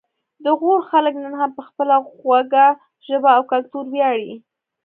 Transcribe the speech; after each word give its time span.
د 0.43 0.45
غور 0.59 0.79
خلک 0.91 1.13
نن 1.23 1.33
هم 1.39 1.51
په 1.57 1.61
خپله 1.67 1.95
خوږه 2.13 2.67
ژبه 3.07 3.29
او 3.37 3.41
کلتور 3.51 3.85
ویاړي 3.93 4.33